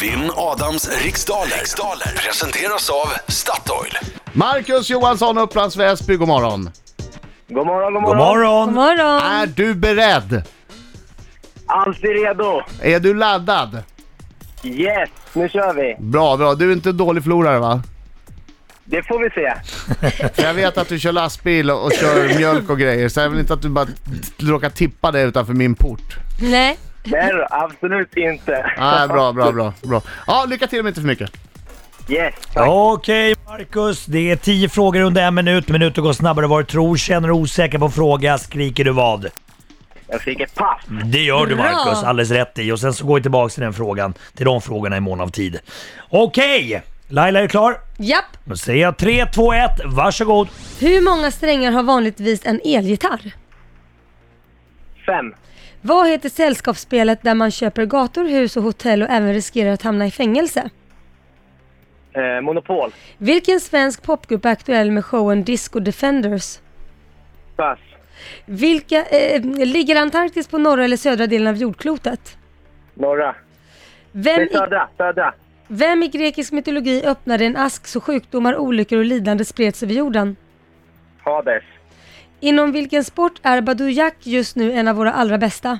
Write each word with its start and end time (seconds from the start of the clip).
Vinn 0.00 0.30
Adams 0.36 0.88
riksdaler. 1.04 1.56
riksdaler 1.58 2.12
presenteras 2.16 2.90
av 2.90 3.08
Statoil. 3.32 3.92
Marcus 4.32 4.90
Johansson, 4.90 5.38
Upplands 5.38 5.76
Väsby, 5.76 6.16
god 6.16 6.28
morgon. 6.28 6.70
God 7.48 7.66
morgon, 7.66 7.94
god 7.94 8.02
God 8.04 8.16
morgon. 8.16 8.66
God 8.66 8.74
morgon! 8.74 8.74
morgon! 8.74 9.22
Är 9.22 9.46
du 9.46 9.74
beredd? 9.74 10.42
Alltid 11.66 12.10
redo. 12.10 12.62
Är 12.82 13.00
du 13.00 13.14
laddad? 13.14 13.82
Yes, 14.62 15.08
nu 15.32 15.48
kör 15.48 15.74
vi. 15.74 15.96
Bra, 15.98 16.36
bra. 16.36 16.54
Du 16.54 16.68
är 16.68 16.72
inte 16.72 16.88
en 16.88 16.96
dålig 16.96 17.22
förlorare 17.22 17.58
va? 17.58 17.82
Det 18.84 19.02
får 19.02 19.18
vi 19.18 19.30
se. 19.30 19.54
För 20.34 20.42
jag 20.42 20.54
vet 20.54 20.78
att 20.78 20.88
du 20.88 20.98
kör 20.98 21.12
lastbil 21.12 21.70
och 21.70 21.84
och 21.84 21.92
kör 21.92 22.34
mjölk 22.38 22.70
och 22.70 22.78
grejer, 22.78 23.08
så 23.08 23.20
jag 23.20 23.28
vill 23.30 23.40
inte 23.40 23.54
att 23.54 23.62
du 23.62 23.68
bara 23.68 23.86
t- 23.86 23.92
råkar 24.38 24.70
tippa 24.70 25.10
dig 25.10 25.24
utanför 25.24 25.52
min 25.52 25.74
port. 25.74 26.16
Nej, 26.42 26.78
Nej 27.04 27.32
då, 27.32 27.46
absolut 27.50 28.16
inte. 28.16 28.72
Ah, 28.78 29.06
bra, 29.08 29.32
bra, 29.32 29.52
bra, 29.52 29.72
bra. 29.82 30.02
Ja, 30.26 30.44
lycka 30.48 30.66
till 30.66 30.78
men 30.82 30.88
inte 30.88 31.00
för 31.00 31.08
mycket. 31.08 31.30
Yes, 32.08 32.34
tack. 32.54 32.68
Okej 32.68 33.34
Marcus, 33.46 34.06
det 34.06 34.30
är 34.30 34.36
10 34.36 34.68
frågor 34.68 35.00
under 35.00 35.22
en 35.22 35.34
minut. 35.34 35.68
Minuten 35.68 36.04
går 36.04 36.12
snabbare 36.12 36.44
än 36.46 36.50
vad 36.50 36.60
du 36.60 36.64
tror. 36.64 36.96
Känner 36.96 37.28
du 37.28 37.34
osäker 37.34 37.78
på 37.78 37.84
en 37.84 37.90
fråga 37.90 38.38
skriker 38.38 38.84
du 38.84 38.90
vad? 38.90 39.26
Jag 40.08 40.20
fick 40.20 40.40
ett 40.40 40.54
pass. 40.54 40.82
Det 41.04 41.22
gör 41.22 41.46
du 41.46 41.54
Bra. 41.54 41.64
Marcus, 41.64 42.02
alldeles 42.04 42.30
rätt 42.30 42.58
i. 42.58 42.72
Och 42.72 42.80
sen 42.80 42.94
så 42.94 43.06
går 43.06 43.14
vi 43.14 43.22
tillbaka 43.22 43.52
till 43.54 43.62
den 43.62 43.72
frågan, 43.72 44.14
till 44.36 44.46
de 44.46 44.60
frågorna 44.60 44.96
i 44.96 45.00
mån 45.00 45.20
av 45.20 45.28
tid. 45.28 45.58
Okej! 46.08 46.82
Laila 47.08 47.38
är 47.38 47.42
du 47.42 47.48
klar? 47.48 47.76
japp. 47.98 48.24
Då 48.44 48.56
säger 48.56 48.82
jag 48.82 48.96
3, 48.96 49.26
2, 49.26 49.52
1, 49.52 49.70
varsågod. 49.84 50.48
Hur 50.80 51.00
många 51.04 51.30
strängar 51.30 51.72
har 51.72 51.82
vanligtvis 51.82 52.46
en 52.46 52.60
elgitarr? 52.64 53.32
Fem. 55.06 55.34
Vad 55.82 56.08
heter 56.08 56.28
sällskapsspelet 56.28 57.22
där 57.22 57.34
man 57.34 57.50
köper 57.50 57.86
gator, 57.86 58.24
hus 58.24 58.56
och 58.56 58.62
hotell 58.62 59.02
och 59.02 59.10
även 59.10 59.34
riskerar 59.34 59.72
att 59.72 59.82
hamna 59.82 60.06
i 60.06 60.10
fängelse? 60.10 60.70
Eh, 62.12 62.40
monopol. 62.40 62.90
Vilken 63.18 63.60
svensk 63.60 64.02
popgrupp 64.02 64.44
är 64.44 64.50
aktuell 64.50 64.90
med 64.90 65.04
showen 65.04 65.44
Disco 65.44 65.80
Defenders? 65.80 66.58
Pass. 67.56 67.78
Vilka, 68.46 69.04
eh, 69.04 69.42
ligger 69.66 69.96
Antarktis 69.96 70.48
på 70.48 70.58
norra 70.58 70.84
eller 70.84 70.96
södra 70.96 71.26
delen 71.26 71.46
av 71.46 71.56
jordklotet? 71.56 72.38
Norra. 72.94 73.34
Vem 74.12 74.40
i, 74.40 74.48
södra. 74.48 74.88
Södra. 74.96 75.34
vem 75.68 76.02
i 76.02 76.08
grekisk 76.08 76.52
mytologi 76.52 77.02
öppnade 77.06 77.44
en 77.44 77.56
ask 77.56 77.86
så 77.86 78.00
sjukdomar, 78.00 78.56
olyckor 78.56 78.98
och 78.98 79.04
lidande 79.04 79.44
spreds 79.44 79.82
över 79.82 79.94
jorden? 79.94 80.36
Hades. 81.22 81.64
Inom 82.40 82.72
vilken 82.72 83.04
sport 83.04 83.40
är 83.42 83.60
Badou 83.60 83.88
Jack 83.88 84.16
just 84.20 84.56
nu 84.56 84.72
en 84.72 84.88
av 84.88 84.96
våra 84.96 85.12
allra 85.12 85.38
bästa? 85.38 85.78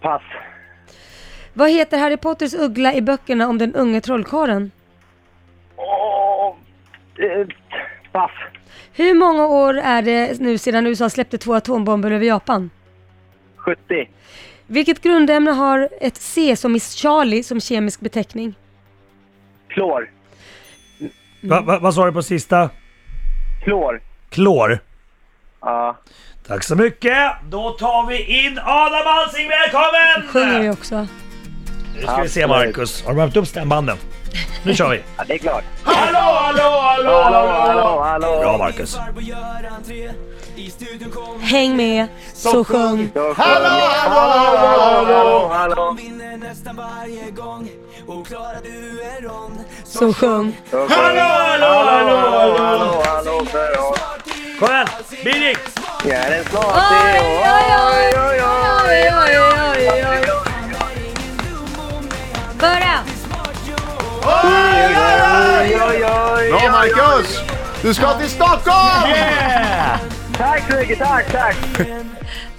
Pass. 0.00 0.22
Vad 1.54 1.70
heter 1.70 1.98
Harry 1.98 2.16
Potters 2.16 2.54
uggla 2.54 2.94
i 2.94 3.02
böckerna 3.02 3.48
om 3.48 3.58
den 3.58 3.74
unge 3.74 4.00
trollkarlen? 4.00 4.70
Åh, 5.76 6.56
eh, 7.18 7.46
pass. 8.12 8.30
Hur 8.92 9.14
många 9.14 9.46
år 9.46 9.74
är 9.74 10.02
det 10.02 10.40
nu 10.40 10.58
sedan 10.58 10.86
USA 10.86 11.10
släppte 11.10 11.38
två 11.38 11.54
atombomber 11.54 12.10
över 12.10 12.26
Japan? 12.26 12.70
70. 13.56 14.08
Vilket 14.66 15.02
grundämne 15.02 15.50
har 15.50 15.88
ett 16.00 16.16
C 16.16 16.56
som 16.56 16.76
i 16.76 16.80
Charlie 16.80 17.42
som 17.42 17.60
kemisk 17.60 18.00
beteckning? 18.00 18.54
Klor. 19.68 20.10
Va, 21.42 21.60
va, 21.60 21.78
vad 21.78 21.94
sa 21.94 22.06
du 22.06 22.12
på 22.12 22.22
sista? 22.22 22.70
Klor. 23.64 24.00
Klor. 24.30 24.78
Ja. 25.60 25.96
Tack 26.46 26.64
så 26.64 26.76
mycket! 26.76 27.32
Då 27.48 27.70
tar 27.70 28.06
vi 28.06 28.46
in 28.46 28.58
Adam 28.58 29.02
Alsing, 29.06 29.48
välkommen! 29.48 30.28
Sjunger 30.32 30.60
vi 30.60 30.70
också. 30.70 31.06
Nu 31.96 32.02
ska 32.02 32.22
vi 32.22 32.28
se 32.28 32.46
Marcus, 32.46 33.04
har 33.04 33.12
du 33.12 33.18
värmt 33.18 33.36
upp 33.36 33.46
stämbanden? 33.48 33.96
Nu 34.64 34.74
kör 34.74 34.88
vi! 34.90 34.96
ja, 35.16 35.24
det 35.26 35.34
är 35.34 35.38
klart. 35.38 35.64
Hallå, 35.84 36.18
hallå, 36.18 36.62
hallå, 36.62 37.22
Hallå, 37.22 37.48
hallå, 37.48 38.00
hallå. 38.02 38.40
Bra 38.40 38.58
Marcus! 38.58 38.98
Häng 41.40 41.76
med, 41.76 42.08
så 42.34 42.64
sjung. 42.64 43.10
Hallå, 43.14 43.34
hallå, 43.36 44.56
hallå, 44.56 45.48
hallå. 45.52 45.96
vinner 45.98 46.36
nästan 46.36 46.76
varje 46.76 47.30
gång 47.30 47.70
och 48.06 48.26
klarar 48.26 48.60
du 48.62 49.02
en 49.02 49.22
rond 49.24 49.64
Så 49.84 50.12
sjung. 50.12 50.56
Hallå, 50.70 50.88
hallå, 50.88 51.66
hallå, 51.66 52.16
hallå! 52.16 53.02
hallå, 53.06 53.46
hallå. 53.52 53.94
Kom 54.58 54.68
igen! 54.68 54.86
Birgit! 55.24 55.80
Jag 56.04 56.12
är 56.12 56.38
en 56.38 56.44
snart 56.44 56.64
Oj, 56.64 57.20
oj, 57.28 58.14
oj, 58.16 58.40
oj, 58.40 58.42
oj, 58.88 59.40
oj, 59.40 60.04
oj, 60.06 60.06
oj. 60.06 60.50
Börja! 62.58 62.98
oj, 64.22 65.78
oj, 65.88 66.04
oj. 66.04 66.50
Bra 66.50 66.70
Marcus! 66.70 67.40
Du 67.82 67.94
ska 67.94 68.18
till 68.18 68.30
Stockholm! 68.30 69.10
Yeah! 69.10 70.19
Tack 70.70 70.78
så 70.78 70.80
mycket, 70.80 70.98
tack, 70.98 71.32
tack. 71.32 71.56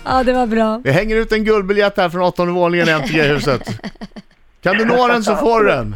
Ja, 0.05 0.23
det 0.23 0.33
var 0.33 0.47
bra. 0.47 0.81
Vi 0.83 0.91
hänger 0.91 1.15
ut 1.15 1.31
en 1.31 1.43
guldbiljett 1.43 1.97
här 1.97 2.09
från 2.09 2.21
åttonde 2.21 2.53
våningen 2.53 2.87
i 2.87 2.91
MTG-huset. 2.91 3.61
Kan 4.63 4.77
du 4.77 4.85
nå 4.85 5.07
den 5.07 5.23
så 5.23 5.35
får 5.35 5.63
du 5.63 5.67
den. 5.67 5.95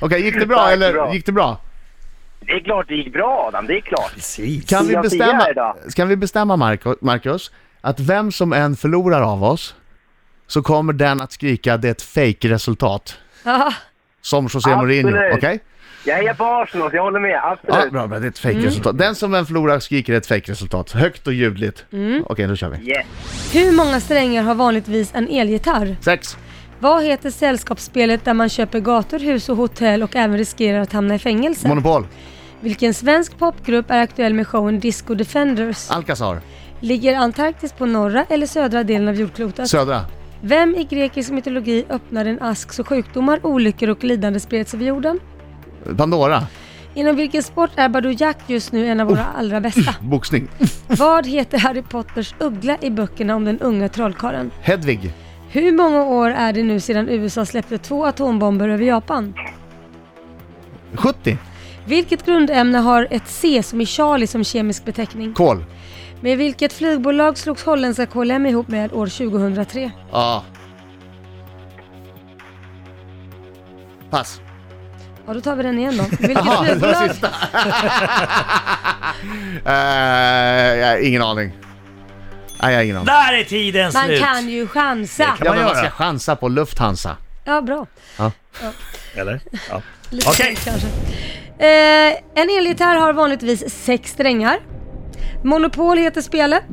Okej, 0.00 0.22
gick 0.22 0.34
det 0.40 0.46
bra 0.46 0.58
Tack, 0.58 0.72
eller 0.72 0.92
bra. 0.92 1.14
gick 1.14 1.26
det 1.26 1.32
bra? 1.32 1.60
Det 2.40 2.52
är 2.52 2.60
klart 2.60 2.88
det 2.88 2.94
gick 2.94 3.12
bra 3.12 3.44
Adam, 3.48 3.66
det 3.66 3.76
är 3.76 3.80
klart. 3.80 4.14
Precis. 4.14 4.68
Kan 4.68 4.86
vi 4.86 4.96
bestämma, 4.96 5.74
kan 5.96 6.08
vi 6.08 6.16
bestämma 6.16 6.56
Marcus, 7.00 7.50
att 7.80 8.00
vem 8.00 8.32
som 8.32 8.52
än 8.52 8.76
förlorar 8.76 9.20
av 9.22 9.44
oss 9.44 9.74
så 10.46 10.62
kommer 10.62 10.92
den 10.92 11.20
att 11.20 11.32
skrika 11.32 11.76
det 11.76 11.88
är 11.88 11.92
ett 11.92 12.02
fake-resultat. 12.02 13.18
Ja, 13.44 13.72
Som 14.20 14.48
José 14.54 14.76
Mourinho, 14.76 15.10
okej? 15.10 15.34
Absolut. 15.36 15.62
Jag 16.04 16.16
hejar 16.16 16.34
på 16.34 16.44
Arsenal, 16.44 16.90
så 16.90 16.96
jag 16.96 17.02
håller 17.02 17.20
med. 17.20 17.30
Ja, 17.30 17.58
Absolut. 17.64 17.92
bra, 17.92 18.06
bra, 18.06 18.18
det 18.18 18.26
är 18.26 18.30
ett 18.30 18.38
fake-resultat. 18.38 18.98
Den 18.98 19.14
som 19.14 19.34
än 19.34 19.46
förlorar 19.46 19.78
skriker 19.78 20.12
ett 20.14 20.26
fake-resultat. 20.26 20.90
Högt 20.92 21.26
och 21.26 21.32
ljudligt. 21.32 21.84
Okej, 22.24 22.46
då 22.46 22.56
kör 22.56 22.68
vi. 22.68 22.90
Yes. 22.90 23.06
Hur 23.52 23.72
många 23.72 24.00
strängar 24.00 24.42
har 24.42 24.54
vanligtvis 24.54 25.10
en 25.14 25.28
elgitarr? 25.28 25.96
Sex. 26.00 26.36
Vad 26.80 27.04
heter 27.04 27.30
sällskapsspelet 27.30 28.24
där 28.24 28.34
man 28.34 28.48
köper 28.48 28.80
gator, 28.80 29.18
hus 29.18 29.48
och 29.48 29.56
hotell 29.56 30.02
och 30.02 30.16
även 30.16 30.38
riskerar 30.38 30.80
att 30.80 30.92
hamna 30.92 31.14
i 31.14 31.18
fängelse? 31.18 31.68
Monopol. 31.68 32.06
Vilken 32.60 32.94
svensk 32.94 33.38
popgrupp 33.38 33.90
är 33.90 33.98
aktuell 33.98 34.34
med 34.34 34.46
showen 34.46 34.80
Disco 34.80 35.14
Defenders? 35.14 35.90
Alcazar. 35.90 36.40
Ligger 36.80 37.14
Antarktis 37.16 37.72
på 37.72 37.86
norra 37.86 38.24
eller 38.28 38.46
södra 38.46 38.84
delen 38.84 39.08
av 39.08 39.14
jordklotet? 39.14 39.68
Södra. 39.68 40.00
Vem 40.40 40.74
i 40.74 40.84
grekisk 40.84 41.30
mytologi 41.30 41.84
öppnade 41.90 42.30
en 42.30 42.42
ask 42.42 42.72
så 42.72 42.84
sjukdomar, 42.84 43.40
olyckor 43.42 43.88
och 43.88 44.04
lidande 44.04 44.40
spreds 44.40 44.74
över 44.74 44.84
jorden? 44.84 45.20
Pandora. 45.96 46.46
Inom 46.94 47.16
vilken 47.16 47.42
sport 47.42 47.70
är 47.76 47.88
Badou 47.88 48.10
Jack 48.18 48.38
just 48.46 48.72
nu 48.72 48.86
en 48.86 49.00
av 49.00 49.06
våra 49.06 49.24
allra 49.24 49.60
bästa? 49.60 49.94
Boxning. 50.00 50.48
Vad 50.86 51.26
heter 51.26 51.58
Harry 51.58 51.82
Potters 51.82 52.34
uggla 52.38 52.76
i 52.80 52.90
böckerna 52.90 53.36
om 53.36 53.44
den 53.44 53.60
unga 53.60 53.88
trollkarlen? 53.88 54.50
Hedvig. 54.62 55.12
Hur 55.50 55.72
många 55.72 56.04
år 56.04 56.30
är 56.30 56.52
det 56.52 56.62
nu 56.62 56.80
sedan 56.80 57.08
USA 57.08 57.46
släppte 57.46 57.78
två 57.78 58.06
atombomber 58.06 58.68
över 58.68 58.84
Japan? 58.84 59.34
70. 60.94 61.38
Vilket 61.86 62.26
grundämne 62.26 62.78
har 62.78 63.08
ett 63.10 63.26
C 63.28 63.62
som 63.62 63.80
i 63.80 63.86
Charlie 63.86 64.26
som 64.26 64.44
kemisk 64.44 64.84
beteckning? 64.84 65.34
Kol. 65.34 65.64
Med 66.20 66.38
vilket 66.38 66.72
flygbolag 66.72 67.38
slogs 67.38 67.64
holländska 67.64 68.06
KLM 68.06 68.46
ihop 68.46 68.68
med 68.68 68.92
år 68.92 69.06
2003? 69.06 69.90
Ja. 70.12 70.44
Pass. 74.10 74.40
Ja, 75.28 75.34
då 75.34 75.40
tar 75.40 75.56
vi 75.56 75.62
den 75.62 75.78
igen 75.78 75.96
då. 75.96 76.04
Vilket 76.26 76.44
var 76.46 76.64
flygbolag? 76.64 77.10
Eh, 79.64 80.78
jag 80.78 80.88
har 80.88 80.96
ingen 81.06 81.22
aning. 81.22 81.52
Nej, 82.62 82.72
jag 82.72 82.78
har 82.78 82.84
ingen 82.84 82.96
aning. 82.96 83.06
Där 83.06 83.32
är 83.32 83.44
tiden 83.44 83.90
Man 83.94 84.04
slut! 84.04 84.20
kan 84.22 84.48
ju 84.48 84.66
chansa. 84.68 85.24
kan 85.24 85.36
Ja, 85.38 85.44
man 85.44 85.56
men 85.56 85.64
man 85.64 85.76
ska 85.76 85.90
chansa 85.90 86.36
på 86.36 86.48
Lufthansa. 86.48 87.16
Ja, 87.44 87.60
bra. 87.62 87.86
Eller? 89.14 89.40
Ja. 89.70 89.82
Lite 90.10 90.28
Okej. 90.28 90.56
svårt 90.56 90.64
kanske. 90.64 90.88
Eh, 91.58 92.42
en 92.42 92.58
elgitarr 92.58 92.96
har 92.96 93.12
vanligtvis 93.12 93.84
sex 93.84 94.10
strängar. 94.10 94.58
Monopol 95.44 95.98
heter 95.98 96.20
spelet. 96.20 96.64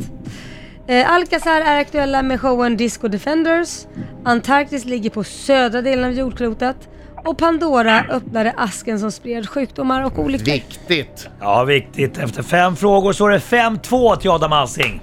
Eh, 0.88 1.12
Alcazar 1.12 1.62
är 1.62 1.80
aktuella 1.80 2.22
med 2.22 2.42
showen 2.42 2.78
Disco 2.78 3.08
Defenders. 3.08 3.86
Antarktis 4.26 4.86
ligger 4.86 5.10
på 5.10 5.24
södra 5.24 5.82
delen 5.82 6.06
av 6.06 6.12
jordklotet. 6.12 6.78
Och 7.26 7.38
Pandora 7.38 8.04
öppnade 8.10 8.54
asken 8.58 9.00
som 9.00 9.12
spred 9.12 9.50
sjukdomar 9.50 10.04
och 10.06 10.20
olyckor. 10.20 10.46
Viktigt. 10.46 11.30
ja, 11.42 11.64
viktigt. 11.64 12.18
Efter 12.18 12.44
fem 12.44 12.76
frågor 12.76 13.14
så 13.14 13.28
är 13.28 13.32
det 13.32 13.38
5-2 13.40 14.16
till 14.16 14.30
Adam 14.30 14.54
Alsing. 14.54 15.02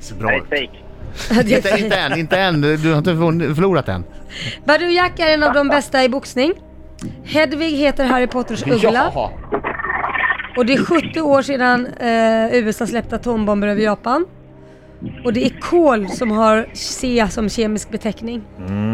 Så 0.00 0.14
Det 0.14 0.20
bra. 0.20 0.30
är 0.32 0.38
fake. 0.40 0.70
Inte, 1.56 1.78
inte 1.78 1.96
än, 1.96 2.18
inte 2.18 2.38
än. 2.38 2.60
Du 2.60 2.90
har 2.90 2.98
inte 2.98 3.10
förlor- 3.10 3.54
förlorat 3.54 3.88
än. 3.88 4.04
Badou 4.64 4.86
Jack 4.90 5.20
är 5.20 5.34
en 5.34 5.42
av 5.42 5.54
de 5.54 5.68
bästa 5.68 6.04
i 6.04 6.08
boxning. 6.08 6.52
Hedvig 7.24 7.70
heter 7.70 8.04
Harry 8.04 8.26
Potters 8.26 8.62
uggla. 8.66 9.10
Jaha. 9.14 9.30
Och 10.56 10.66
det 10.66 10.72
är 10.74 10.84
70 10.84 11.20
år 11.20 11.42
sedan 11.42 11.86
eh, 11.86 12.54
USA 12.58 12.86
släppte 12.86 13.16
atombomber 13.16 13.68
över 13.68 13.82
Japan. 13.82 14.26
Och 15.24 15.32
det 15.32 15.44
är 15.46 15.60
kol 15.60 16.08
som 16.08 16.30
har 16.30 16.66
C 16.72 17.26
som 17.30 17.48
kemisk 17.48 17.90
beteckning. 17.90 18.42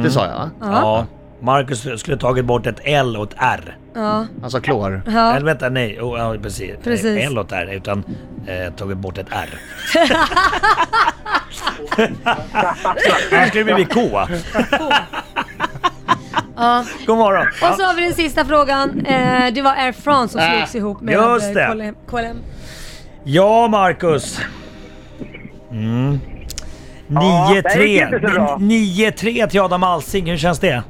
Det 0.02 0.10
sa 0.10 0.26
jag 0.26 0.34
va? 0.34 0.50
Ja. 0.60 0.66
Ja. 0.72 1.06
Marcus 1.40 2.00
skulle 2.00 2.16
tagit 2.16 2.44
bort 2.44 2.66
ett 2.66 2.80
L 2.84 3.16
och 3.16 3.24
ett 3.32 3.36
R. 3.38 3.76
Ja. 3.94 4.26
Alltså 4.42 4.60
klor. 4.60 5.02
ja. 5.06 5.32
Eller 5.34 5.46
vänta, 5.46 5.68
nej. 5.68 6.00
Oh, 6.00 6.18
ja, 6.18 6.34
precis. 6.42 6.70
Precis. 6.84 7.26
L 7.30 7.38
och 7.38 7.44
ett 7.46 7.52
R, 7.52 7.70
utan 7.72 8.04
eh, 8.46 8.72
tagit 8.72 8.98
bort 8.98 9.18
ett 9.18 9.26
R. 9.30 9.48
Annars 13.32 13.48
skulle 13.48 13.64
det 13.64 13.74
bli 13.74 13.84
K. 13.84 14.00
ja. 16.56 16.84
God 17.06 17.18
morgon. 17.18 17.46
Och 17.46 17.76
så 17.76 17.82
har 17.84 17.94
vi 17.94 18.02
den 18.02 18.14
sista 18.14 18.44
frågan. 18.44 19.06
Eh, 19.06 19.52
det 19.54 19.62
var 19.62 19.72
Air 19.76 19.92
France 19.92 20.32
som 20.32 20.40
slogs 20.50 20.74
Äh, 20.74 20.78
ihop 20.80 21.00
med 21.00 21.14
just 21.14 21.46
eh, 21.56 21.74
det. 21.74 21.94
KLM. 22.10 22.36
Ja, 23.24 23.68
Marcus. 23.68 24.40
Mm. 25.70 26.20
Ja, 27.08 27.52
det 27.74 27.84
gick 27.86 28.02
inte 28.02 28.20
så 28.28 28.34
bra. 28.34 28.56
9-3 28.60 29.12
9-3 29.12 29.48
till 29.48 29.60
Adam 29.60 29.82
Alsing. 29.82 30.26
Hur 30.30 30.36
känns 30.36 30.58
det? 30.58 30.82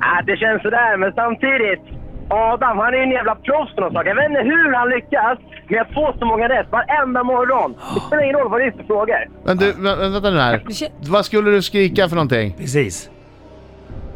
Ah, 0.00 0.22
det 0.26 0.36
känns 0.36 0.62
sådär, 0.62 0.96
men 0.96 1.12
samtidigt. 1.12 1.82
Adam, 2.30 2.78
han 2.78 2.94
är 2.94 2.98
ju 2.98 3.02
en 3.02 3.10
jävla 3.10 3.34
proffs 3.34 3.74
på 3.74 3.80
något 3.80 3.92
sak. 3.92 4.06
Jag 4.06 4.14
vet 4.14 4.24
inte 4.30 4.40
hur 4.42 4.72
han 4.74 4.88
lyckas 4.90 5.38
med 5.68 5.80
att 5.82 5.94
få 5.94 6.14
så 6.18 6.24
många 6.26 6.48
rätt 6.48 6.66
varenda 6.70 7.22
morgon. 7.24 7.74
Det 7.94 8.00
spelar 8.00 8.22
ingen 8.22 8.36
roll 8.36 8.50
vad 8.50 8.60
det 8.60 8.66
är 8.66 8.70
för 8.70 8.84
frågor. 8.84 9.16
Men 9.44 9.56
du, 9.56 9.72
vä- 9.72 10.10
vänta 10.12 10.30
nu 10.30 10.38
här. 10.38 10.62
Vad 11.10 11.24
skulle 11.24 11.50
du 11.50 11.62
skrika 11.62 12.08
för 12.08 12.16
någonting? 12.16 12.54
Precis. 12.58 13.10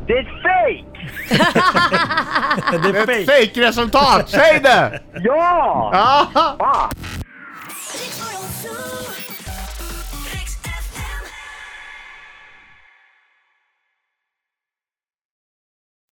Det 0.06 0.12
är 0.12 0.20
ett 0.20 0.26
fake! 0.42 0.84
Det 2.82 2.88
är 2.88 2.90
Ett 2.90 3.06
fake. 3.06 3.24
fake-resultat! 3.24 4.28
Säg 4.28 4.60
det! 4.62 5.00
Ja! 5.24 5.90
Ja! 5.94 6.26
Fan! 6.58 6.90